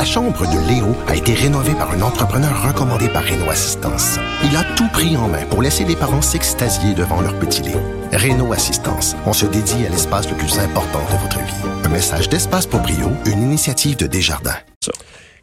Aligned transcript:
La 0.00 0.06
chambre 0.06 0.46
de 0.46 0.66
Léo 0.66 0.96
a 1.08 1.14
été 1.14 1.34
rénovée 1.34 1.74
par 1.74 1.90
un 1.90 2.00
entrepreneur 2.00 2.66
recommandé 2.66 3.06
par 3.10 3.22
Renault 3.22 3.50
Assistance. 3.50 4.18
Il 4.42 4.56
a 4.56 4.64
tout 4.74 4.88
pris 4.94 5.14
en 5.14 5.28
main 5.28 5.44
pour 5.50 5.60
laisser 5.60 5.84
les 5.84 5.94
parents 5.94 6.22
s'extasier 6.22 6.94
devant 6.94 7.20
leur 7.20 7.38
petit 7.38 7.60
Léo. 7.60 7.76
Renault 8.10 8.54
Assistance, 8.54 9.14
on 9.26 9.34
se 9.34 9.44
dédie 9.44 9.84
à 9.84 9.90
l'espace 9.90 10.26
le 10.30 10.38
plus 10.38 10.58
important 10.58 11.00
de 11.00 11.18
votre 11.18 11.38
vie. 11.40 11.84
Un 11.84 11.90
message 11.90 12.30
d'Espace 12.30 12.66
pour 12.66 12.80
Brio, 12.80 13.10
une 13.26 13.42
initiative 13.42 13.98
de 13.98 14.06
Desjardins. 14.06 14.56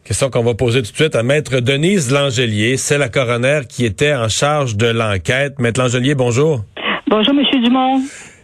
Question 0.02 0.28
qu'on 0.28 0.42
va 0.42 0.54
poser 0.54 0.82
tout 0.82 0.90
de 0.90 0.96
suite 0.96 1.14
à 1.14 1.22
Maître 1.22 1.60
Denise 1.60 2.10
Langelier. 2.10 2.78
C'est 2.78 2.98
la 2.98 3.08
coroner 3.08 3.60
qui 3.68 3.84
était 3.84 4.12
en 4.12 4.28
charge 4.28 4.76
de 4.76 4.88
l'enquête. 4.88 5.60
Maître 5.60 5.80
Langelier, 5.80 6.16
bonjour. 6.16 6.64
Bonjour, 7.06 7.32
Monsieur 7.32 7.60
Dumont. 7.60 8.00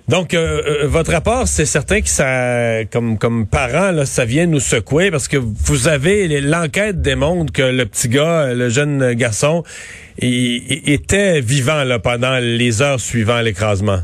Donc, 0.06 0.34
euh, 0.34 0.82
euh, 0.84 0.86
votre 0.86 1.12
rapport, 1.12 1.46
c'est 1.46 1.64
certain 1.64 2.02
que 2.02 2.08
ça, 2.08 2.84
comme 2.92 3.16
comme 3.16 3.46
parent, 3.46 3.90
là, 3.90 4.04
ça 4.04 4.26
vient 4.26 4.46
nous 4.46 4.60
secouer 4.60 5.10
parce 5.10 5.28
que 5.28 5.38
vous 5.38 5.88
avez 5.88 6.40
l'enquête 6.42 7.00
démontre 7.00 7.52
que 7.52 7.62
le 7.62 7.86
petit 7.86 8.10
gars, 8.10 8.52
le 8.52 8.68
jeune 8.68 9.14
garçon, 9.14 9.62
il, 10.18 10.92
était 10.92 11.40
vivant 11.40 11.84
là 11.84 11.98
pendant 11.98 12.38
les 12.38 12.82
heures 12.82 13.00
suivant 13.00 13.40
l'écrasement. 13.40 14.00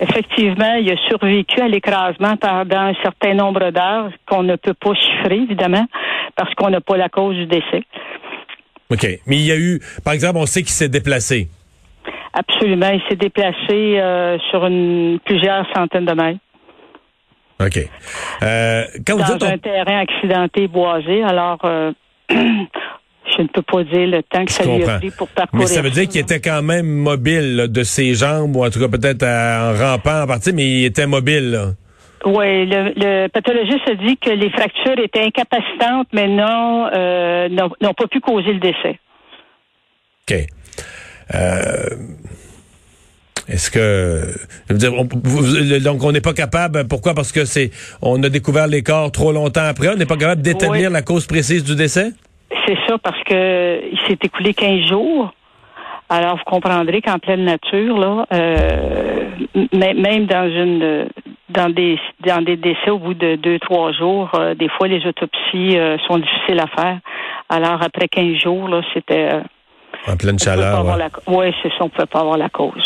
Effectivement, 0.00 0.74
il 0.74 0.90
a 0.90 0.96
survécu 1.08 1.62
à 1.62 1.68
l'écrasement 1.68 2.36
pendant 2.36 2.80
un 2.80 2.94
certain 3.02 3.32
nombre 3.32 3.70
d'heures 3.70 4.10
qu'on 4.28 4.42
ne 4.42 4.56
peut 4.56 4.74
pas 4.74 4.92
chiffrer, 4.92 5.36
évidemment, 5.36 5.86
parce 6.36 6.54
qu'on 6.54 6.68
n'a 6.68 6.82
pas 6.82 6.98
la 6.98 7.08
cause 7.08 7.34
du 7.36 7.46
décès. 7.46 7.82
OK. 8.90 9.06
Mais 9.26 9.36
il 9.36 9.46
y 9.46 9.52
a 9.52 9.56
eu, 9.56 9.80
par 10.04 10.12
exemple, 10.12 10.36
on 10.36 10.44
sait 10.44 10.60
qu'il 10.60 10.72
s'est 10.72 10.90
déplacé. 10.90 11.48
Absolument. 12.36 12.90
Il 12.90 13.00
s'est 13.08 13.16
déplacé 13.16 13.56
euh, 13.98 14.36
sur 14.50 14.66
une, 14.66 15.18
plusieurs 15.24 15.66
centaines 15.74 16.04
de 16.04 16.12
mètres. 16.12 16.40
OK. 17.58 17.78
Euh, 18.42 18.84
quand 19.06 19.16
Dans 19.16 19.46
un 19.46 19.56
terrain 19.56 20.00
accidenté 20.00 20.68
boisé. 20.68 21.22
Alors, 21.22 21.58
euh, 21.64 21.92
je 22.30 23.42
ne 23.42 23.46
peux 23.46 23.62
pas 23.62 23.84
dire 23.84 24.06
le 24.06 24.22
temps 24.22 24.44
que 24.44 24.52
ça 24.52 24.64
lui 24.64 24.84
a 24.84 24.98
pris 24.98 25.10
pour 25.10 25.28
parcourir. 25.28 25.66
Mais 25.66 25.66
ça 25.66 25.80
veut 25.80 25.90
dire 25.90 26.06
qu'il 26.08 26.20
était 26.20 26.40
quand 26.40 26.62
même 26.62 26.86
mobile 26.86 27.68
de 27.70 27.82
ses 27.82 28.12
jambes, 28.12 28.54
ou 28.54 28.66
en 28.66 28.68
tout 28.68 28.80
cas 28.80 28.88
peut-être 28.88 29.22
en 29.22 29.72
rampant 29.74 30.24
en 30.24 30.26
partie, 30.26 30.52
mais 30.52 30.66
il 30.66 30.84
était 30.84 31.06
mobile. 31.06 31.52
Là. 31.52 31.66
Oui, 32.26 32.66
le, 32.66 32.92
le, 32.96 33.28
pathologiste 33.28 33.88
a 33.88 33.94
dit 33.94 34.18
que 34.18 34.30
les 34.30 34.50
fractures 34.50 34.98
étaient 34.98 35.22
incapacitantes, 35.22 36.08
mais 36.12 36.28
non, 36.28 36.90
n'ont 37.80 37.94
pas 37.94 38.06
pu 38.08 38.20
causer 38.20 38.52
le 38.52 38.60
décès. 38.60 38.98
OK. 40.28 40.46
Euh, 41.34 41.96
est-ce 43.48 43.70
que 43.70 44.34
je 44.68 44.74
veux 44.74 44.78
dire, 44.78 45.80
donc 45.82 46.02
on 46.02 46.12
n'est 46.12 46.20
pas 46.20 46.32
capable 46.32 46.86
pourquoi? 46.88 47.14
Parce 47.14 47.30
que 47.30 47.44
c'est 47.44 47.70
on 48.02 48.22
a 48.22 48.28
découvert 48.28 48.66
les 48.66 48.82
corps 48.82 49.12
trop 49.12 49.32
longtemps 49.32 49.64
après, 49.64 49.88
on 49.88 49.96
n'est 49.96 50.06
pas 50.06 50.16
capable 50.16 50.42
d'établir 50.42 50.90
la 50.90 51.02
cause 51.02 51.26
précise 51.26 51.62
du 51.62 51.76
décès? 51.76 52.10
C'est 52.66 52.78
ça 52.88 52.98
parce 52.98 53.22
que 53.24 53.80
il 53.92 53.98
s'est 54.06 54.18
écoulé 54.22 54.52
15 54.52 54.88
jours. 54.88 55.32
Alors 56.08 56.36
vous 56.36 56.44
comprendrez 56.44 57.02
qu'en 57.02 57.18
pleine 57.18 57.44
nature 57.44 57.98
là 57.98 58.26
euh, 58.32 59.24
même 59.72 60.26
dans 60.26 60.48
une 60.48 61.08
dans 61.48 61.68
des 61.68 61.98
dans 62.24 62.42
des 62.42 62.56
décès 62.56 62.90
au 62.90 62.98
bout 62.98 63.14
de 63.14 63.36
deux 63.36 63.58
trois 63.60 63.92
jours, 63.92 64.30
euh, 64.34 64.54
des 64.54 64.68
fois 64.68 64.88
les 64.88 65.04
autopsies 65.06 65.78
euh, 65.78 65.98
sont 66.06 66.18
difficiles 66.18 66.60
à 66.60 66.66
faire. 66.66 66.98
Alors 67.48 67.82
après 67.82 68.08
15 68.08 68.36
jours 68.38 68.68
là, 68.68 68.82
c'était 68.92 69.30
en 70.06 70.16
pleine 70.16 70.38
chaleur. 70.38 70.84
Oui, 71.26 71.46
c'est 71.62 71.68
ça, 71.70 71.76
on 71.80 71.84
ne 71.84 71.90
peut 71.90 72.06
pas 72.06 72.20
avoir 72.20 72.38
la 72.38 72.48
cause. 72.48 72.84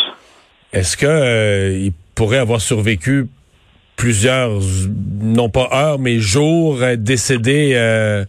Est-ce 0.73 0.97
que 0.97 1.07
euh, 1.07 1.79
il 1.79 1.93
pourrait 2.15 2.39
avoir 2.39 2.61
survécu 2.61 3.27
plusieurs, 3.97 4.51
non 5.21 5.49
pas 5.49 5.69
heures, 5.73 5.99
mais 5.99 6.19
jours 6.19 6.79
euh, 6.81 6.97
décédés 6.97 7.73
euh, 7.75 8.25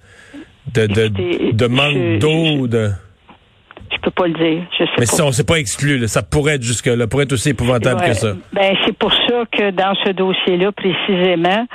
de, 0.73 0.87
de, 0.87 1.51
de, 1.51 1.67
manque 1.67 2.19
d'eau? 2.19 2.67
De... 2.67 2.91
Je 4.01 4.09
peux 4.09 4.11
pas 4.11 4.27
le 4.27 4.33
dire. 4.33 4.63
Je 4.79 4.83
sais 4.83 4.91
mais 4.97 5.05
si 5.05 5.21
on 5.21 5.31
s'est 5.31 5.43
pas 5.43 5.59
exclu, 5.59 6.07
ça 6.07 6.23
pourrait 6.23 6.55
être 6.55 6.63
jusque-là, 6.63 7.05
pourrait 7.05 7.25
être 7.25 7.33
aussi 7.33 7.49
épouvantable 7.49 8.01
que 8.01 8.13
ça. 8.13 8.33
Ben, 8.51 8.75
c'est 8.85 8.97
pour 8.97 9.13
ça 9.13 9.43
que 9.51 9.69
dans 9.69 9.93
ce 10.03 10.11
dossier-là, 10.11 10.71
précisément, 10.71 11.67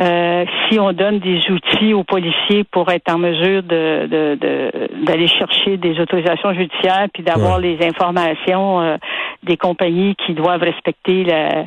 euh, 0.00 0.44
si 0.68 0.78
on 0.78 0.92
donne 0.92 1.18
des 1.18 1.40
outils 1.50 1.92
aux 1.92 2.04
policiers 2.04 2.64
pour 2.64 2.90
être 2.90 3.12
en 3.12 3.18
mesure 3.18 3.62
de, 3.62 4.38
d'aller 5.04 5.28
chercher 5.28 5.76
des 5.76 6.00
autorisations 6.00 6.54
judiciaires 6.54 7.08
puis 7.12 7.22
d'avoir 7.22 7.58
les 7.58 7.76
informations 7.84 8.80
euh, 8.80 8.96
des 9.42 9.56
compagnies 9.58 10.14
qui 10.26 10.32
doivent 10.32 10.62
respecter 10.62 11.24
la, 11.24 11.64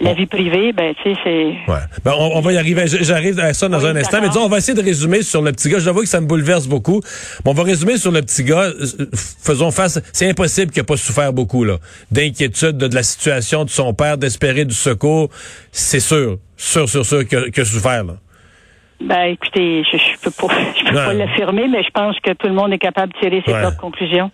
la, 0.00 0.12
vie 0.14 0.26
privée, 0.26 0.72
ben 0.72 0.94
tu 1.02 1.12
sais 1.12 1.18
c'est. 1.24 1.46
Ouais. 1.70 1.80
Ben, 2.04 2.12
on, 2.16 2.40
va 2.40 2.52
y 2.52 2.56
arriver. 2.56 2.84
J'arrive 2.86 3.40
à 3.40 3.52
ça 3.52 3.68
dans 3.68 3.84
un 3.84 3.96
instant. 3.96 4.18
Mais 4.22 4.28
disons, 4.28 4.44
on 4.44 4.48
va 4.48 4.58
essayer 4.58 4.80
de 4.80 4.84
résumer 4.84 5.22
sur 5.22 5.42
le 5.42 5.50
petit 5.50 5.68
gars. 5.68 5.80
Je 5.80 5.90
vois 5.90 6.02
que 6.02 6.08
ça 6.08 6.20
me 6.20 6.26
bouleverse 6.26 6.68
beaucoup. 6.68 7.00
on 7.44 7.52
va 7.52 7.62
résumer 7.64 7.96
sur 7.96 8.12
le 8.12 8.20
petit 8.20 8.44
gars. 8.44 8.68
Faisons 9.42 9.70
face. 9.70 10.00
C'est 10.12 10.28
impossible 10.28 10.72
qu'il 10.72 10.80
n'ait 10.80 10.86
pas 10.86 10.96
souffert 10.96 11.32
beaucoup 11.32 11.64
là, 11.64 11.78
d'inquiétude 12.10 12.76
de, 12.76 12.88
de 12.88 12.94
la 12.94 13.02
situation 13.02 13.64
de 13.64 13.70
son 13.70 13.94
père, 13.94 14.18
d'espérer 14.18 14.64
du 14.64 14.74
secours. 14.74 15.30
C'est 15.72 16.00
sûr 16.00 16.38
sûr, 16.60 16.88
sûr, 16.88 17.04
sûr 17.04 17.26
que, 17.26 17.50
que 17.50 17.64
souffert, 17.64 18.04
là. 18.04 18.14
Ben, 19.00 19.22
écoutez, 19.32 19.82
je, 19.90 19.96
je 19.96 20.20
peux 20.20 20.30
pas, 20.30 20.54
je 20.78 20.84
peux 20.84 20.94
pas 20.94 21.14
l'affirmer, 21.14 21.68
mais 21.68 21.82
je 21.82 21.90
pense 21.90 22.16
que 22.20 22.32
tout 22.32 22.46
le 22.46 22.52
monde 22.52 22.72
est 22.72 22.78
capable 22.78 23.12
de 23.14 23.18
tirer 23.18 23.42
ses 23.46 23.52
propres 23.52 23.80
conclusions. 23.80 24.30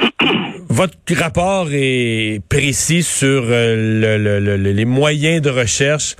Votre 0.68 0.96
rapport 1.14 1.68
est 1.72 2.42
précis 2.48 3.02
sur 3.02 3.42
euh, 3.48 4.38
le, 4.38 4.56
les 4.56 4.84
moyens 4.84 5.40
de 5.40 5.50
recherche, 5.50 6.16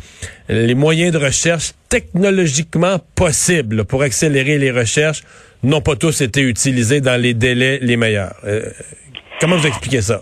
les 0.48 0.74
moyens 0.74 1.12
de 1.12 1.18
recherche 1.18 1.72
technologiquement 1.90 2.96
possibles 3.16 3.84
pour 3.84 4.02
accélérer 4.02 4.56
les 4.58 4.70
recherches 4.70 5.22
n'ont 5.62 5.82
pas 5.82 5.96
tous 5.96 6.22
été 6.22 6.40
utilisés 6.40 7.00
dans 7.00 7.20
les 7.20 7.34
délais 7.34 7.78
les 7.82 7.96
meilleurs. 7.96 8.34
Euh, 8.44 8.62
comment 9.40 9.56
vous 9.56 9.66
expliquez 9.66 10.00
ça? 10.00 10.20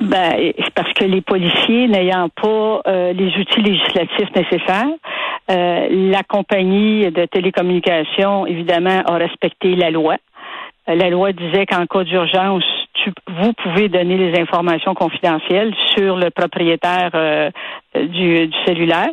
Ben, 0.00 0.52
c'est 0.58 0.74
parce 0.74 0.92
que 0.94 1.04
les 1.04 1.20
policiers, 1.20 1.88
n'ayant 1.88 2.28
pas 2.28 2.80
euh, 2.86 3.12
les 3.12 3.28
outils 3.36 3.60
législatifs 3.60 4.34
nécessaires, 4.34 4.88
euh, 5.50 6.10
la 6.10 6.22
compagnie 6.22 7.10
de 7.10 7.26
télécommunications, 7.26 8.46
évidemment, 8.46 9.02
a 9.06 9.14
respecté 9.16 9.76
la 9.76 9.90
loi. 9.90 10.16
La 10.86 11.10
loi 11.10 11.32
disait 11.32 11.66
qu'en 11.66 11.86
cas 11.86 12.04
d'urgence, 12.04 12.64
vous 13.28 13.52
pouvez 13.54 13.88
donner 13.88 14.16
les 14.16 14.38
informations 14.38 14.94
confidentielles 14.94 15.74
sur 15.94 16.16
le 16.16 16.30
propriétaire 16.30 17.50
du, 17.94 18.50
cellulaire. 18.66 19.08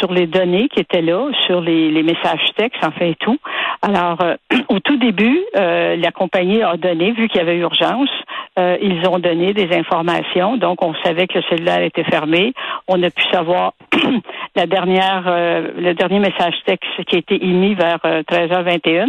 Sur 0.00 0.12
les 0.12 0.26
données 0.26 0.68
qui 0.68 0.80
étaient 0.80 1.02
là, 1.02 1.30
sur 1.46 1.60
les, 1.60 1.90
les 1.90 2.02
messages 2.02 2.44
textes, 2.56 2.82
enfin 2.82 3.12
tout. 3.18 3.38
Alors, 3.82 4.18
au 4.68 4.80
tout 4.80 4.96
début, 4.96 5.40
la 5.54 6.10
compagnie 6.12 6.62
a 6.62 6.76
donné, 6.76 7.12
vu 7.12 7.28
qu'il 7.28 7.38
y 7.38 7.42
avait 7.42 7.56
urgence, 7.56 8.10
euh, 8.58 8.76
ils 8.82 9.06
ont 9.06 9.20
donné 9.20 9.52
des 9.52 9.72
informations, 9.76 10.56
donc 10.56 10.82
on 10.82 10.92
savait 11.04 11.28
que 11.28 11.38
le 11.38 11.44
cellulaire 11.48 11.82
était 11.82 12.02
fermé. 12.04 12.52
On 12.88 13.00
a 13.02 13.10
pu 13.10 13.22
savoir 13.30 13.74
la 14.56 14.66
dernière, 14.66 15.24
euh, 15.28 15.70
le 15.76 15.94
dernier 15.94 16.18
message 16.18 16.54
texte 16.66 17.04
qui 17.06 17.16
a 17.16 17.18
été 17.18 17.36
émis 17.44 17.74
vers 17.74 17.98
13h21. 17.98 18.88
Euh, 18.88 19.06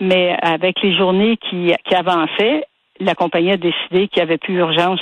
Mais 0.00 0.36
avec 0.42 0.80
les 0.82 0.96
journées 0.96 1.36
qui, 1.38 1.72
qui 1.84 1.94
avançaient, 1.94 2.64
la 3.00 3.14
compagnie 3.14 3.52
a 3.52 3.56
décidé 3.56 4.06
qu'il 4.08 4.22
n'y 4.22 4.28
avait 4.28 4.38
plus 4.38 4.54
urgence. 4.54 5.00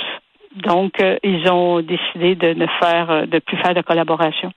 Donc, 0.55 0.93
ils 1.23 1.49
ont 1.49 1.81
décidé 1.81 2.35
de 2.35 2.53
ne 2.53 2.65
faire, 2.79 3.27
de 3.27 3.39
plus 3.39 3.57
faire 3.57 3.73
de 3.73 3.81
collaboration. 3.81 4.51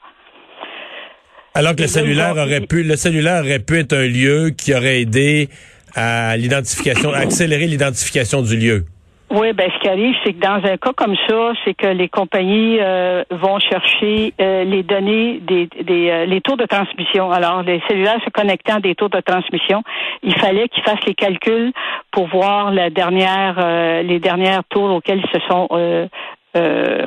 Alors 1.54 1.74
que 1.74 1.82
le 1.82 1.88
cellulaire 1.88 2.36
aurait 2.36 2.60
pu, 2.60 2.82
le 2.82 2.96
cellulaire 2.96 3.42
aurait 3.42 3.58
pu 3.58 3.78
être 3.78 3.92
un 3.92 4.06
lieu 4.06 4.50
qui 4.50 4.72
aurait 4.72 5.00
aidé 5.00 5.48
à 5.94 6.36
l'identification, 6.36 7.12
à 7.12 7.18
accélérer 7.18 7.66
l'identification 7.66 8.42
du 8.42 8.56
lieu. 8.56 8.84
Oui, 9.30 9.52
ben 9.52 9.70
ce 9.72 9.80
qui 9.80 9.88
arrive, 9.88 10.14
c'est 10.24 10.32
que 10.32 10.40
dans 10.40 10.60
un 10.68 10.76
cas 10.76 10.92
comme 10.96 11.14
ça, 11.28 11.52
c'est 11.64 11.74
que 11.74 11.86
les 11.86 12.08
compagnies 12.08 12.78
euh, 12.80 13.22
vont 13.30 13.60
chercher 13.60 14.34
euh, 14.40 14.64
les 14.64 14.82
données 14.82 15.38
des, 15.40 15.68
des 15.84 16.10
euh, 16.10 16.26
les 16.26 16.40
tours 16.40 16.56
de 16.56 16.66
transmission. 16.66 17.30
Alors, 17.30 17.62
les 17.62 17.80
cellulaires 17.86 18.18
se 18.24 18.30
connectant 18.30 18.76
à 18.76 18.80
des 18.80 18.96
tours 18.96 19.08
de 19.08 19.20
transmission, 19.20 19.84
il 20.24 20.34
fallait 20.34 20.68
qu'ils 20.68 20.82
fassent 20.82 21.04
les 21.06 21.14
calculs 21.14 21.72
pour 22.10 22.26
voir 22.26 22.72
la 22.72 22.90
dernière 22.90 24.02
les 24.02 24.18
dernières 24.18 24.64
tours 24.68 24.90
auxquelles 24.90 25.22
ils 25.24 25.40
se 25.40 25.46
sont 25.46 25.68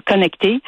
connectés. 0.06 0.62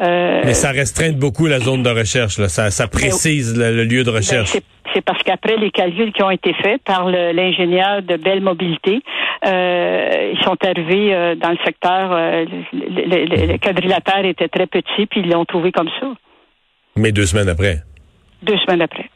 Mais 0.00 0.54
ça 0.54 0.70
restreint 0.70 1.12
beaucoup 1.12 1.46
la 1.46 1.58
zone 1.58 1.82
de 1.82 1.90
recherche. 1.90 2.38
Là. 2.38 2.48
Ça, 2.48 2.70
ça 2.70 2.88
précise 2.88 3.54
le, 3.58 3.84
lieu 3.84 4.02
de 4.02 4.10
ben, 4.10 4.16
recherche 4.16 4.52
c'est 4.94 5.00
parce 5.00 5.22
qu'après 5.22 5.56
les 5.56 5.70
calculs 5.70 6.12
qui 6.12 6.22
ont 6.22 6.30
été 6.30 6.52
faits 6.54 6.82
par 6.84 7.08
l'ingénieur 7.08 8.02
de 8.02 8.16
Belle 8.16 8.40
Mobilité, 8.40 8.96
euh, 8.96 8.98
ils 9.44 10.38
sont 10.44 10.56
arrivés 10.64 11.14
euh, 11.14 11.34
dans 11.34 11.50
le 11.50 11.58
secteur, 11.64 12.12
euh, 12.12 12.44
le, 12.72 13.56
quadrilatère 13.58 14.24
était 14.24 14.48
très 14.48 14.66
petit, 14.66 15.06
puis 15.06 15.20
ils 15.20 15.30
l'ont 15.30 15.44
trouvé 15.44 15.72
comme 15.72 15.90
ça. 16.00 16.06
Mais 16.96 17.12
deux 17.12 17.26
semaines 17.26 17.48
après? 17.48 17.82
Deux 18.42 18.58
semaines 18.58 18.82
après. 18.82 19.10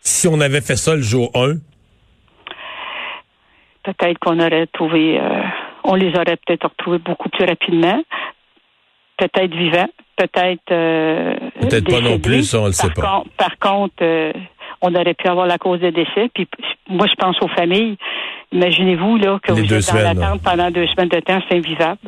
Si 0.00 0.26
on 0.28 0.40
avait 0.40 0.60
fait 0.60 0.76
ça 0.76 0.94
le 0.94 1.02
jour 1.02 1.30
1? 1.34 1.54
Peut-être 3.84 4.18
qu'on 4.18 4.40
aurait 4.40 4.66
trouvé, 4.68 5.20
on 5.84 5.94
les 5.94 6.08
aurait 6.14 6.38
peut-être 6.46 6.68
retrouvés 6.68 6.98
beaucoup 6.98 7.28
plus 7.28 7.44
rapidement 7.44 8.02
peut-être 9.16 9.54
vivants, 9.54 9.88
peut-être. 10.16 10.64
peut-être 10.66 11.88
pas 11.88 12.00
non 12.00 12.18
plus, 12.18 12.52
on 12.54 12.66
le 12.66 12.72
sait 12.72 12.90
pas. 12.90 13.22
par 13.36 13.58
contre, 13.60 14.02
on 14.84 14.94
aurait 14.94 15.14
pu 15.14 15.28
avoir 15.28 15.46
la 15.46 15.58
cause 15.58 15.80
de 15.80 15.90
décès. 15.90 16.30
Puis 16.34 16.48
moi, 16.88 17.06
je 17.06 17.14
pense 17.14 17.36
aux 17.40 17.48
familles. 17.48 17.96
Imaginez-vous 18.52 19.16
là 19.16 19.38
que 19.42 19.52
vous 19.52 19.74
êtes 19.74 19.92
dans 19.92 19.94
l'attente 19.94 20.42
pendant 20.42 20.70
deux 20.70 20.86
semaines 20.88 21.08
de 21.08 21.20
temps, 21.20 21.40
c'est 21.48 21.56
invivable. 21.56 21.98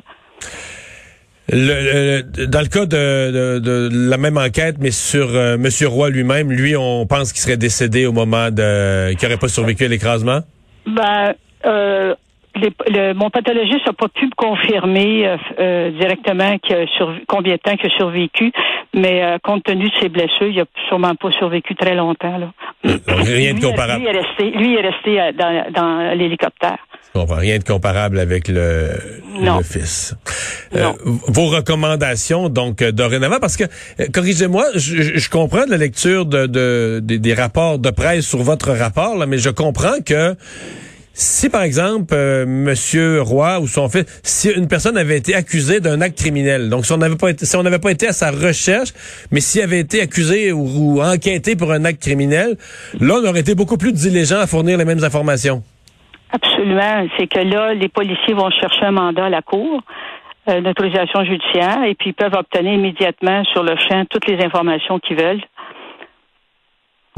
Le, 1.48 2.22
dans 2.46 2.60
le 2.60 2.66
cas 2.66 2.86
de, 2.86 3.60
de, 3.60 3.88
la 3.92 4.16
même 4.16 4.36
enquête, 4.36 4.76
mais 4.80 4.90
sur 4.90 5.28
euh, 5.30 5.56
Monsieur 5.56 5.86
Roy 5.86 6.10
lui-même, 6.10 6.50
lui, 6.50 6.76
on 6.76 7.06
pense 7.06 7.32
qu'il 7.32 7.40
serait 7.40 7.56
décédé 7.56 8.04
au 8.06 8.12
moment 8.12 8.50
de, 8.50 9.12
qu'il 9.14 9.28
n'aurait 9.28 9.38
pas 9.38 9.48
survécu 9.48 9.84
à 9.84 9.88
l'écrasement? 9.88 10.40
Ben, 10.86 11.34
euh, 11.64 12.14
le, 12.56 13.14
mon 13.14 13.30
pathologiste 13.30 13.86
n'a 13.86 13.92
pas 13.92 14.08
pu 14.08 14.26
me 14.26 14.34
confirmer 14.36 15.26
euh, 15.26 15.36
euh, 15.58 15.90
directement 15.90 16.56
combien 17.28 17.54
de 17.54 17.58
temps 17.58 17.74
il 17.82 17.86
a 17.86 17.96
survécu, 17.96 18.52
mais 18.94 19.22
euh, 19.22 19.38
compte 19.42 19.64
tenu 19.64 19.88
de 19.88 19.94
ses 20.00 20.08
blessures, 20.08 20.48
il 20.48 20.56
n'a 20.56 20.64
sûrement 20.88 21.14
pas 21.14 21.30
survécu 21.32 21.74
très 21.74 21.94
longtemps. 21.94 22.38
Là. 22.38 22.52
Rien 23.08 23.54
de 23.54 23.60
comparable. 23.60 24.02
Lui, 24.02 24.08
est 24.08 24.20
resté, 24.20 24.50
lui 24.50 24.74
est 24.74 24.80
resté 24.80 25.32
dans, 25.38 25.72
dans 25.72 26.14
l'hélicoptère. 26.14 26.78
Rien 27.14 27.58
de 27.58 27.64
comparable 27.64 28.18
avec 28.18 28.46
le, 28.46 28.90
le 29.40 29.62
fils. 29.62 30.14
vos 31.04 31.46
recommandations, 31.46 32.50
donc, 32.50 32.82
dorénavant, 32.82 33.38
parce 33.40 33.56
que, 33.56 33.64
corrigez-moi, 34.12 34.64
je, 34.74 35.16
je, 35.18 35.30
comprends 35.30 35.64
de 35.64 35.70
la 35.70 35.78
lecture 35.78 36.26
de, 36.26 36.46
de, 36.46 37.00
des 37.00 37.34
rapports 37.34 37.78
de 37.78 37.90
presse 37.90 38.26
sur 38.26 38.40
votre 38.40 38.70
rapport, 38.72 39.16
là, 39.16 39.24
mais 39.24 39.38
je 39.38 39.48
comprends 39.48 40.02
que 40.04 40.36
si 41.18 41.48
par 41.48 41.62
exemple 41.62 42.12
euh, 42.14 42.44
Monsieur 42.46 43.22
Roy 43.22 43.58
ou 43.60 43.66
son 43.66 43.88
fils, 43.88 44.04
si 44.22 44.50
une 44.50 44.68
personne 44.68 44.98
avait 44.98 45.16
été 45.16 45.34
accusée 45.34 45.80
d'un 45.80 46.02
acte 46.02 46.18
criminel, 46.18 46.68
donc 46.68 46.84
si 46.84 46.92
on 46.92 46.98
n'avait 46.98 47.16
pas 47.16 47.30
été, 47.30 47.46
si 47.46 47.56
on 47.56 47.62
n'avait 47.62 47.78
pas 47.78 47.90
été 47.90 48.06
à 48.06 48.12
sa 48.12 48.30
recherche, 48.30 48.90
mais 49.32 49.40
s'il 49.40 49.62
avait 49.62 49.80
été 49.80 50.02
accusé 50.02 50.52
ou, 50.52 51.00
enquêté 51.00 51.56
pour 51.56 51.72
un 51.72 51.86
acte 51.86 52.02
criminel, 52.02 52.56
là 53.00 53.14
on 53.22 53.26
aurait 53.26 53.40
été 53.40 53.54
beaucoup 53.54 53.78
plus 53.78 53.94
diligent 53.94 54.36
à 54.36 54.46
fournir 54.46 54.76
les 54.76 54.84
mêmes 54.84 55.02
informations. 55.02 55.62
Absolument, 56.32 57.06
c'est 57.16 57.28
que 57.28 57.38
là 57.40 57.72
les 57.72 57.88
policiers 57.88 58.34
vont 58.34 58.50
chercher 58.50 58.84
un 58.84 58.92
mandat 58.92 59.24
à 59.24 59.30
la 59.30 59.40
cour. 59.40 59.82
Euh, 60.48 60.60
d'autorisation 60.60 61.24
judiciaire 61.24 61.82
et 61.82 61.96
puis 61.96 62.10
ils 62.10 62.14
peuvent 62.14 62.34
obtenir 62.34 62.74
immédiatement 62.74 63.42
sur 63.46 63.64
le 63.64 63.74
champ 63.88 64.04
toutes 64.08 64.28
les 64.28 64.44
informations 64.44 65.00
qu'ils 65.00 65.16
veulent. 65.16 65.42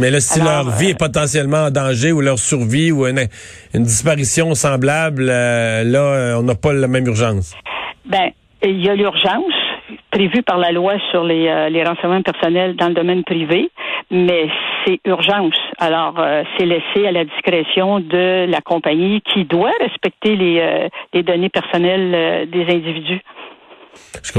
Mais 0.00 0.10
là, 0.12 0.20
si 0.20 0.38
leur 0.38 0.70
vie 0.78 0.90
est 0.90 0.94
euh, 0.94 1.06
potentiellement 1.06 1.64
en 1.66 1.70
danger 1.70 2.12
ou 2.12 2.20
leur 2.20 2.38
survie 2.38 2.92
ou 2.92 3.04
une, 3.04 3.26
disparition 3.74 4.54
semblable, 4.54 5.26
euh, 5.28 5.82
là, 5.82 5.98
euh, 5.98 6.38
on 6.38 6.44
n'a 6.44 6.54
pas 6.54 6.72
la 6.72 6.86
même 6.86 7.04
urgence. 7.06 7.56
Ben, 8.04 8.30
il 8.62 8.80
y 8.80 8.88
a 8.88 8.94
l'urgence 8.94 9.42
prévue 10.12 10.42
par 10.42 10.58
la 10.58 10.70
loi 10.70 10.94
sur 11.10 11.24
les, 11.24 11.50
renseignements 11.84 12.22
personnels 12.22 12.76
dans 12.76 12.86
le 12.88 12.94
domaine 12.94 13.24
privé, 13.24 13.70
mais 14.12 14.48
c'est 14.86 15.00
urgence. 15.04 15.58
Alors, 15.78 16.14
c'est 16.56 16.64
laissé 16.64 17.06
à 17.06 17.12
la 17.12 17.24
discrétion 17.24 17.98
de 17.98 18.46
la 18.48 18.60
compagnie 18.60 19.20
qui 19.32 19.44
doit 19.44 19.72
respecter 19.80 20.36
les, 20.36 20.88
les 21.12 21.22
données 21.22 21.50
personnelles 21.50 22.48
des 22.50 22.62
individus. 22.62 23.20
Ce 24.22 24.38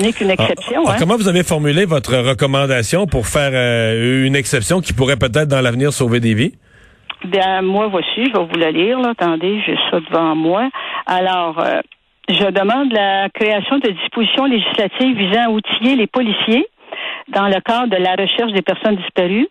n'est 0.00 0.12
qu'une 0.12 0.30
ah, 0.30 0.34
exception. 0.34 0.84
Ah, 0.86 0.92
hein? 0.92 0.96
Comment 0.98 1.16
vous 1.16 1.28
avez 1.28 1.42
formulé 1.42 1.84
votre 1.84 2.16
recommandation 2.16 3.06
pour 3.06 3.26
faire 3.26 3.50
euh, 3.52 4.26
une 4.26 4.36
exception 4.36 4.80
qui 4.80 4.92
pourrait 4.92 5.16
peut-être 5.16 5.48
dans 5.48 5.60
l'avenir 5.60 5.92
sauver 5.92 6.20
des 6.20 6.34
vies? 6.34 6.54
Bien, 7.24 7.62
moi, 7.62 7.88
voici, 7.88 8.26
je 8.26 8.32
vais 8.32 8.44
vous 8.44 8.58
la 8.58 8.70
lire. 8.70 9.00
Là. 9.00 9.10
Attendez, 9.10 9.60
j'ai 9.66 9.76
ça 9.90 9.98
devant 10.00 10.36
moi. 10.36 10.68
Alors, 11.06 11.58
euh, 11.58 11.80
je 12.28 12.44
demande 12.50 12.92
la 12.92 13.28
création 13.30 13.78
de 13.78 13.90
dispositions 13.90 14.44
législatives 14.44 15.16
visant 15.16 15.46
à 15.46 15.50
outiller 15.50 15.96
les 15.96 16.06
policiers 16.06 16.66
dans 17.28 17.48
le 17.48 17.60
cadre 17.60 17.88
de 17.88 17.96
la 17.96 18.12
recherche 18.12 18.52
des 18.52 18.62
personnes 18.62 18.96
disparues 18.96 19.48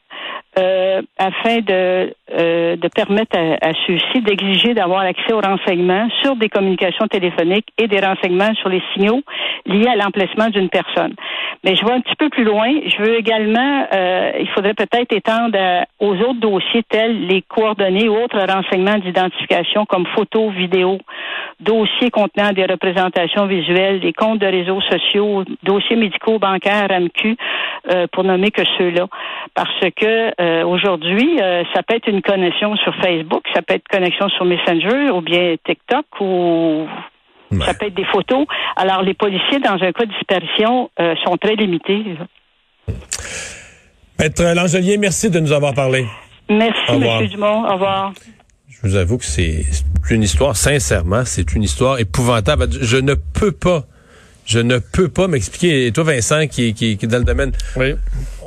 euh, 0.57 1.01
afin 1.19 1.57
de, 1.59 2.13
euh, 2.31 2.75
de 2.77 2.87
permettre 2.87 3.37
à, 3.37 3.73
ceux-ci 3.85 4.21
d'exiger 4.21 4.73
d'avoir 4.73 5.01
accès 5.01 5.31
aux 5.31 5.41
renseignements 5.41 6.07
sur 6.23 6.35
des 6.35 6.49
communications 6.49 7.07
téléphoniques 7.07 7.67
et 7.77 7.87
des 7.87 7.99
renseignements 7.99 8.53
sur 8.55 8.69
les 8.69 8.81
signaux 8.93 9.21
liés 9.65 9.87
à 9.87 9.95
l'emplacement 9.95 10.49
d'une 10.49 10.69
personne. 10.69 11.13
Mais 11.63 11.75
je 11.75 11.85
vais 11.85 11.91
un 11.91 12.01
petit 12.01 12.15
peu 12.15 12.29
plus 12.29 12.43
loin. 12.43 12.69
Je 12.85 12.97
veux 13.03 13.17
également, 13.17 13.85
euh, 13.93 14.31
il 14.39 14.47
faudrait 14.49 14.73
peut-être 14.73 15.13
étendre 15.13 15.57
aux 15.99 16.15
autres 16.15 16.39
dossiers 16.39 16.83
tels 16.89 17.27
les 17.27 17.43
coordonnées 17.43 18.09
ou 18.09 18.15
autres 18.15 18.39
renseignements 18.39 18.97
d'identification 18.97 19.85
comme 19.85 20.07
photos, 20.15 20.51
vidéos, 20.53 20.99
dossiers 21.59 22.09
contenant 22.09 22.51
des 22.51 22.65
représentations 22.65 23.45
visuelles, 23.45 23.99
des 23.99 24.13
comptes 24.13 24.39
de 24.39 24.47
réseaux 24.47 24.81
sociaux, 24.81 25.43
dossiers 25.63 25.97
médicaux, 25.97 26.39
bancaires, 26.39 26.87
MQ, 26.89 27.35
pour 28.11 28.23
nommer 28.23 28.51
que 28.51 28.63
ceux-là. 28.77 29.07
Parce 29.53 29.79
que 29.95 30.31
euh, 30.47 30.65
aujourd'hui, 30.65 31.39
euh, 31.41 31.63
ça 31.73 31.83
peut 31.83 31.95
être 31.95 32.07
une 32.07 32.21
connexion 32.21 32.75
sur 32.77 32.95
Facebook, 32.95 33.43
ça 33.53 33.61
peut 33.61 33.75
être 33.75 33.87
connexion 33.89 34.29
sur 34.29 34.45
Messenger 34.45 35.11
ou 35.11 35.21
bien 35.21 35.55
TikTok 35.65 36.05
ou 36.21 36.87
ça 37.61 37.73
peut 37.73 37.87
être 37.87 37.95
des 37.95 38.05
photos. 38.05 38.45
Alors, 38.75 39.01
les 39.01 39.13
policiers, 39.13 39.59
dans 39.59 39.81
un 39.81 39.91
cas 39.91 40.05
de 40.05 40.11
disparition, 40.11 40.89
euh, 40.99 41.15
sont 41.25 41.37
très 41.37 41.55
limités. 41.55 42.03
Maître 44.19 44.43
Langelier, 44.43 44.97
merci 44.97 45.29
de 45.29 45.39
nous 45.39 45.51
avoir 45.51 45.73
parlé. 45.73 46.05
Merci, 46.49 46.91
M. 46.91 47.27
Dumont. 47.27 47.65
Au 47.65 47.73
revoir. 47.73 48.13
Je 48.69 48.87
vous 48.87 48.95
avoue 48.95 49.17
que 49.17 49.25
c'est 49.25 49.65
une 50.09 50.23
histoire, 50.23 50.55
sincèrement, 50.55 51.23
c'est 51.25 51.53
une 51.53 51.63
histoire 51.63 51.99
épouvantable. 51.99 52.67
Je 52.81 52.97
ne 52.97 53.15
peux 53.15 53.51
pas, 53.51 53.83
je 54.45 54.59
ne 54.59 54.77
peux 54.77 55.09
pas 55.09 55.27
m'expliquer. 55.27 55.87
Et 55.87 55.91
toi, 55.91 56.03
Vincent, 56.03 56.47
qui, 56.47 56.73
qui, 56.73 56.97
qui 56.97 57.05
est 57.05 57.09
dans 57.09 57.17
le 57.17 57.23
domaine, 57.23 57.51
oui. 57.75 57.95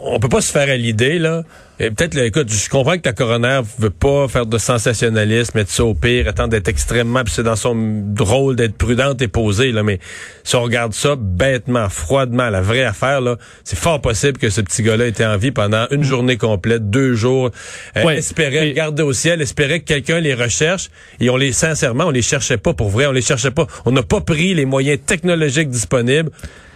On 0.03 0.19
peut 0.19 0.29
pas 0.29 0.41
se 0.41 0.53
faire 0.53 0.69
à 0.69 0.77
l'idée, 0.77 1.19
là 1.19 1.43
peut-être, 1.89 2.19
écoute, 2.19 2.53
je 2.53 2.69
comprends 2.69 2.97
que 2.97 3.03
ta 3.03 3.13
coroner 3.13 3.61
veut 3.79 3.91
pas 3.91 4.29
faire 4.29 4.45
de 4.45 4.59
sensationnalisme, 4.59 5.53
mettre 5.57 5.71
ça 5.71 5.85
au 5.85 5.95
pire, 5.95 6.29
attendre 6.29 6.51
d'être 6.51 6.69
extrêmement, 6.69 7.25
puis 7.25 7.33
c'est 7.35 7.43
dans 7.43 7.57
son 7.57 8.05
rôle 8.19 8.55
d'être 8.57 8.77
prudente 8.77 9.23
et 9.23 9.29
posée, 9.29 9.73
là, 9.73 9.83
mais 9.83 9.99
si 10.45 10.57
on 10.57 10.63
regarde 10.63 10.93
ça 10.93 11.17
bêtement, 11.17 11.89
froidement, 11.89 12.51
la 12.51 12.61
vraie 12.61 12.85
affaire, 12.85 13.23
là, 13.23 13.37
c'est 13.65 13.79
fort 13.79 14.01
possible 14.01 14.37
que 14.37 14.51
ce 14.51 14.61
petit 14.61 14.83
gars-là 14.83 15.07
était 15.07 15.25
en 15.25 15.39
vie 15.39 15.53
pendant 15.53 15.87
une 15.91 16.05
journée 16.05 16.37
complète, 16.37 16.91
deux 16.91 17.15
jours, 17.15 17.51
euh, 17.97 18.09
espérait 18.11 18.69
regarder 18.69 19.03
au 19.03 19.15
ciel, 19.15 19.41
espérait 19.41 19.81
que 19.81 19.87
quelqu'un 19.87 20.21
les 20.21 20.35
recherche, 20.35 20.91
et 21.19 21.31
on 21.31 21.37
les, 21.37 21.53
sincèrement, 21.53 22.05
on 22.05 22.11
les 22.11 22.23
cherchait 22.23 22.59
pas 22.59 22.75
pour 22.75 22.91
vrai, 22.91 23.07
on 23.07 23.13
les 23.13 23.23
cherchait 23.23 23.51
pas. 23.51 23.67
On 23.87 23.93
n'a 23.93 24.03
pas 24.03 24.21
pris 24.21 24.55
les 24.55 24.67
moyens 24.67 24.99
technologiques 25.07 25.71
disponibles 25.71 26.31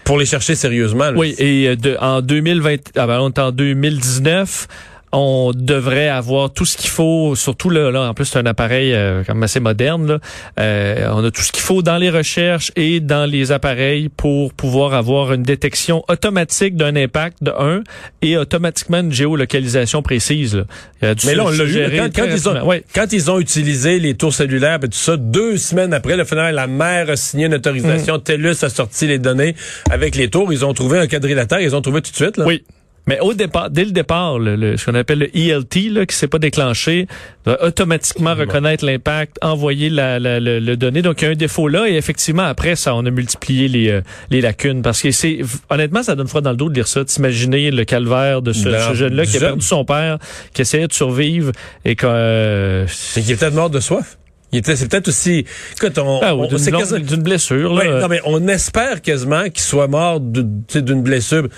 pour 0.04 0.18
les 0.18 0.26
chercher 0.26 0.54
sérieusement. 0.54 1.10
Oui, 1.16 1.34
et 1.38 1.68
euh, 1.68 1.76
de, 1.76 1.96
en 2.00 2.20
2020, 2.20 2.76
ah 2.96 3.06
ben, 3.06 3.18
en 3.20 3.50
2019 3.50 4.68
on 5.14 5.52
devrait 5.54 6.08
avoir 6.08 6.52
tout 6.52 6.64
ce 6.64 6.76
qu'il 6.76 6.90
faut, 6.90 7.34
surtout 7.36 7.70
là, 7.70 7.90
là 7.90 8.08
en 8.08 8.14
plus 8.14 8.24
c'est 8.24 8.38
un 8.38 8.46
appareil 8.46 8.92
euh, 8.92 9.22
quand 9.26 9.34
même 9.34 9.44
assez 9.44 9.60
moderne. 9.60 10.06
Là. 10.06 10.18
Euh, 10.58 11.08
on 11.12 11.24
a 11.24 11.30
tout 11.30 11.42
ce 11.42 11.52
qu'il 11.52 11.62
faut 11.62 11.82
dans 11.82 11.96
les 11.96 12.10
recherches 12.10 12.72
et 12.76 13.00
dans 13.00 13.28
les 13.28 13.52
appareils 13.52 14.08
pour 14.08 14.52
pouvoir 14.52 14.94
avoir 14.94 15.32
une 15.32 15.42
détection 15.42 16.04
automatique 16.08 16.76
d'un 16.76 16.96
impact 16.96 17.42
de 17.42 17.50
1 17.50 17.82
et 18.22 18.36
automatiquement 18.36 19.00
une 19.00 19.12
géolocalisation 19.12 20.02
précise. 20.02 20.64
Mais 21.02 21.34
là, 21.34 21.44
on 21.44 21.50
l'a 21.50 22.08
quand, 22.10 22.24
ils 22.24 22.48
ont, 22.48 22.70
quand 22.94 23.12
ils 23.12 23.30
ont 23.30 23.38
utilisé 23.38 23.98
les 23.98 24.14
tours 24.14 24.32
cellulaires 24.32 24.78
et 24.82 24.88
tout 24.88 24.98
ça, 24.98 25.16
deux 25.16 25.56
semaines 25.56 25.92
après, 25.92 26.16
le 26.16 26.24
final, 26.24 26.54
la 26.54 26.66
mère 26.66 27.10
a 27.10 27.16
signé 27.16 27.46
une 27.46 27.54
autorisation, 27.54 28.16
mm. 28.16 28.22
TELUS 28.22 28.64
a 28.64 28.68
sorti 28.68 29.06
les 29.06 29.18
données 29.18 29.54
avec 29.90 30.16
les 30.16 30.28
tours, 30.28 30.52
ils 30.52 30.64
ont 30.64 30.74
trouvé 30.74 30.98
un 30.98 31.06
quadrilatère, 31.06 31.60
ils 31.60 31.76
ont 31.76 31.82
trouvé 31.82 32.02
tout 32.02 32.10
de 32.10 32.16
suite. 32.16 32.36
Là? 32.36 32.46
Oui. 32.46 32.64
Mais 33.06 33.20
au 33.20 33.34
départ, 33.34 33.70
dès 33.70 33.84
le 33.84 33.90
départ, 33.90 34.38
le, 34.38 34.76
ce 34.76 34.86
qu'on 34.86 34.94
appelle 34.94 35.18
le 35.18 35.36
ELT, 35.36 35.90
là, 35.90 36.06
qui 36.06 36.16
s'est 36.16 36.28
pas 36.28 36.38
déclenché, 36.38 37.06
va 37.44 37.62
automatiquement 37.62 38.34
reconnaître 38.34 38.84
l'impact, 38.84 39.36
envoyer 39.42 39.90
la, 39.90 40.18
la, 40.18 40.40
le, 40.40 40.76
donné. 40.76 41.02
Donc, 41.02 41.20
il 41.20 41.24
y 41.26 41.28
a 41.28 41.30
un 41.32 41.34
défaut 41.34 41.68
là. 41.68 41.86
Et 41.88 41.96
effectivement, 41.96 42.44
après 42.44 42.76
ça, 42.76 42.94
on 42.94 43.04
a 43.04 43.10
multiplié 43.10 43.68
les, 43.68 43.90
euh, 43.90 44.00
les 44.30 44.40
lacunes. 44.40 44.82
Parce 44.82 45.02
que 45.02 45.10
c'est 45.10 45.40
honnêtement, 45.68 46.02
ça 46.02 46.14
donne 46.14 46.28
froid 46.28 46.40
dans 46.40 46.52
le 46.52 46.56
dos 46.56 46.70
de 46.70 46.74
lire 46.74 46.88
ça. 46.88 47.04
T'imaginer 47.04 47.70
le 47.70 47.84
calvaire 47.84 48.40
de 48.40 48.52
ce, 48.52 48.94
jeune-là 48.94 49.26
qui 49.26 49.36
a 49.36 49.40
perdu 49.40 49.64
son 49.64 49.84
père, 49.84 50.18
qui 50.54 50.62
essayait 50.62 50.88
de 50.88 50.92
survivre 50.92 51.52
et 51.84 51.96
que... 51.96 52.06
Euh, 52.06 52.86
qui 53.12 53.32
est 53.32 53.36
peut-être 53.36 53.54
mort 53.54 53.70
de 53.70 53.80
soif. 53.80 54.16
Il 54.54 54.58
était, 54.58 54.76
c'est 54.76 54.86
peut-être 54.86 55.08
aussi, 55.08 55.44
écoute, 55.76 55.98
on, 55.98 56.20
ah, 56.22 56.32
d'une, 56.32 57.22
blessure. 57.22 57.74
Là. 57.74 58.00
non, 58.00 58.06
mais 58.06 58.20
on 58.24 58.46
espère 58.46 59.02
quasiment 59.02 59.42
qu'il 59.44 59.62
soit 59.62 59.88
mort 59.88 60.20
d'une 60.20 61.02
blessure. 61.02 61.48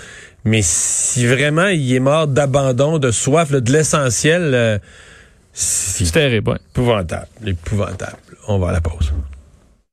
Mais 0.45 0.61
si 0.63 1.25
vraiment 1.25 1.67
il 1.67 1.93
est 1.93 1.99
mort 1.99 2.27
d'abandon, 2.27 2.99
de 2.99 3.11
soif, 3.11 3.51
de 3.51 3.71
l'essentiel, 3.71 4.51
euh, 4.53 4.79
c'est 5.53 6.11
terrible. 6.11 6.59
Épouvantable, 6.71 7.27
épouvantable. 7.45 8.17
On 8.47 8.59
va 8.59 8.69
à 8.69 8.71
la 8.73 8.81
pause. 8.81 9.11